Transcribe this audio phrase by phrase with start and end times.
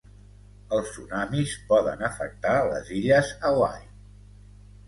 [0.77, 3.89] Els tsunamis poden afectar les illes Hawaii.